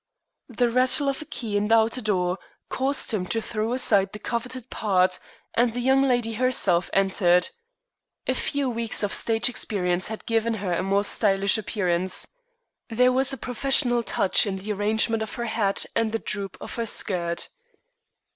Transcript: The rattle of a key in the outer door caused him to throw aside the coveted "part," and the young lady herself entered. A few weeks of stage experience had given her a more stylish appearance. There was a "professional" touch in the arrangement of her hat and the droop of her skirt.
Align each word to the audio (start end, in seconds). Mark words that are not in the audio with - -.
The 0.49 0.67
rattle 0.71 1.07
of 1.09 1.21
a 1.21 1.25
key 1.25 1.55
in 1.55 1.67
the 1.67 1.75
outer 1.75 2.01
door 2.01 2.39
caused 2.69 3.11
him 3.13 3.27
to 3.27 3.39
throw 3.39 3.71
aside 3.71 4.13
the 4.13 4.17
coveted 4.17 4.71
"part," 4.71 5.19
and 5.53 5.73
the 5.75 5.79
young 5.79 6.01
lady 6.01 6.33
herself 6.33 6.89
entered. 6.91 7.49
A 8.25 8.33
few 8.33 8.67
weeks 8.67 9.03
of 9.03 9.13
stage 9.13 9.47
experience 9.47 10.07
had 10.07 10.25
given 10.25 10.55
her 10.55 10.73
a 10.73 10.81
more 10.81 11.03
stylish 11.03 11.59
appearance. 11.59 12.25
There 12.89 13.11
was 13.11 13.31
a 13.31 13.37
"professional" 13.37 14.01
touch 14.01 14.47
in 14.47 14.55
the 14.57 14.73
arrangement 14.73 15.21
of 15.21 15.35
her 15.35 15.45
hat 15.45 15.85
and 15.95 16.11
the 16.11 16.17
droop 16.17 16.57
of 16.59 16.73
her 16.77 16.87
skirt. 16.87 17.49